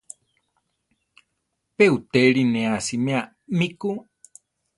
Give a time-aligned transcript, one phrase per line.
[1.75, 3.21] Pe uʼtéli ne asiméa
[3.57, 3.89] mi ku.